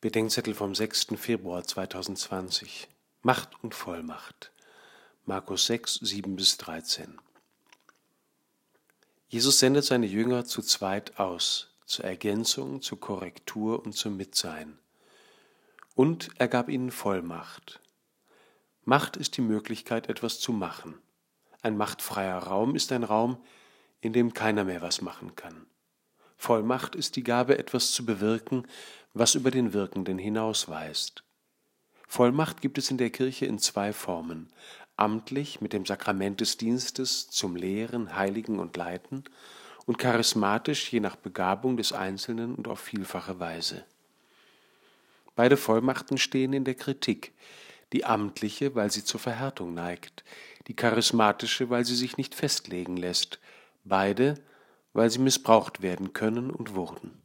[0.00, 1.08] Bedenkzettel vom 6.
[1.16, 2.86] Februar 2020.
[3.22, 4.52] Macht und Vollmacht.
[5.24, 7.18] Markus 6, 7 bis 13.
[9.26, 14.78] Jesus sendet seine Jünger zu zweit aus, zur Ergänzung, zur Korrektur und zum Mitsein.
[15.96, 17.80] Und er gab ihnen Vollmacht.
[18.84, 20.94] Macht ist die Möglichkeit, etwas zu machen.
[21.60, 23.42] Ein machtfreier Raum ist ein Raum,
[24.00, 25.66] in dem keiner mehr was machen kann.
[26.36, 28.68] Vollmacht ist die Gabe, etwas zu bewirken,
[29.18, 31.24] was über den Wirkenden hinausweist.
[32.06, 34.50] Vollmacht gibt es in der Kirche in zwei Formen.
[34.96, 39.24] Amtlich mit dem Sakrament des Dienstes zum Lehren, Heiligen und Leiten
[39.86, 43.84] und charismatisch je nach Begabung des Einzelnen und auf vielfache Weise.
[45.34, 47.32] Beide Vollmachten stehen in der Kritik,
[47.92, 50.24] die amtliche, weil sie zur Verhärtung neigt,
[50.66, 53.38] die charismatische, weil sie sich nicht festlegen lässt,
[53.84, 54.34] beide,
[54.92, 57.22] weil sie missbraucht werden können und wurden.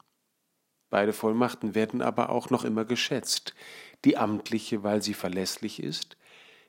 [0.94, 3.56] Beide Vollmachten werden aber auch noch immer geschätzt,
[4.06, 6.18] die amtliche, weil sie verlässlich ist,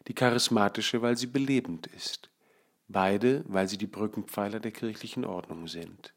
[0.09, 2.31] die charismatische, weil sie belebend ist,
[2.89, 6.15] beide, weil sie die Brückenpfeiler der kirchlichen Ordnung sind.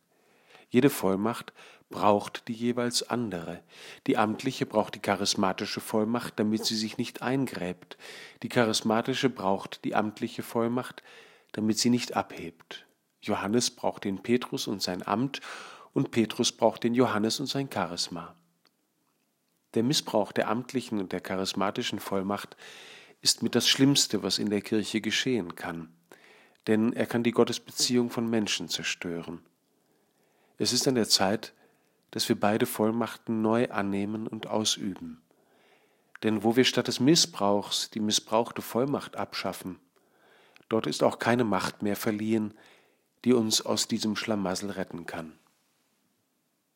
[0.69, 1.51] Jede Vollmacht
[1.89, 3.61] braucht die jeweils andere.
[4.07, 7.97] Die amtliche braucht die charismatische Vollmacht, damit sie sich nicht eingräbt.
[8.41, 11.03] Die charismatische braucht die amtliche Vollmacht,
[11.51, 12.85] damit sie nicht abhebt.
[13.21, 15.41] Johannes braucht den Petrus und sein Amt,
[15.97, 18.35] und Petrus braucht den Johannes und sein Charisma.
[19.73, 22.55] Der Missbrauch der amtlichen und der charismatischen Vollmacht
[23.21, 25.89] ist mit das Schlimmste, was in der Kirche geschehen kann,
[26.67, 29.41] denn er kann die Gottesbeziehung von Menschen zerstören.
[30.59, 31.55] Es ist an der Zeit,
[32.11, 35.23] dass wir beide Vollmachten neu annehmen und ausüben.
[36.21, 39.79] Denn wo wir statt des Missbrauchs die missbrauchte Vollmacht abschaffen,
[40.69, 42.53] dort ist auch keine Macht mehr verliehen,
[43.25, 45.33] die uns aus diesem Schlamassel retten kann.